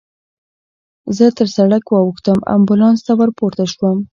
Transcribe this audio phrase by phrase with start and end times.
[1.17, 3.97] زه تر سړک واوښتم، امبولانس ته ورپورته شوم.